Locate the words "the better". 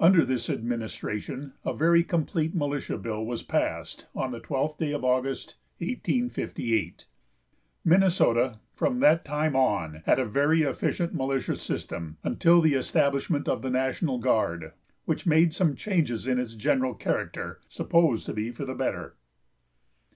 18.64-19.14